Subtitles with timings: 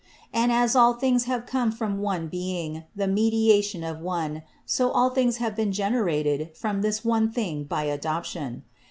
[0.33, 5.11] "And as all things have come from one being, the meditation of one, so all
[5.11, 8.63] things have been generated from this one thing by adoption.